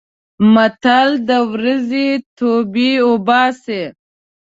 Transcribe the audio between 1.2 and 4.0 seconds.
د ورځې توبې اوباسي.